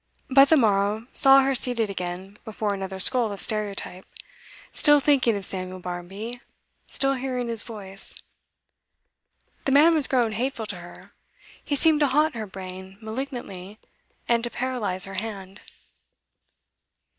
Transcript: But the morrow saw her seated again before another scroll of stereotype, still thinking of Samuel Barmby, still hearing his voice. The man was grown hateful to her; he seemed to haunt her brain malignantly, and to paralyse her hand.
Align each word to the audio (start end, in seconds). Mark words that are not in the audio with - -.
But 0.31 0.49
the 0.49 0.57
morrow 0.57 1.05
saw 1.13 1.43
her 1.43 1.53
seated 1.53 1.91
again 1.91 2.39
before 2.43 2.73
another 2.73 2.99
scroll 2.99 3.31
of 3.31 3.39
stereotype, 3.39 4.07
still 4.73 4.99
thinking 4.99 5.35
of 5.37 5.45
Samuel 5.45 5.79
Barmby, 5.79 6.41
still 6.87 7.13
hearing 7.13 7.47
his 7.49 7.61
voice. 7.61 8.19
The 9.65 9.71
man 9.71 9.93
was 9.93 10.07
grown 10.07 10.31
hateful 10.31 10.65
to 10.65 10.77
her; 10.77 11.11
he 11.63 11.75
seemed 11.75 11.99
to 11.99 12.07
haunt 12.07 12.33
her 12.33 12.47
brain 12.47 12.97
malignantly, 12.99 13.77
and 14.27 14.43
to 14.43 14.49
paralyse 14.49 15.05
her 15.05 15.19
hand. 15.21 15.61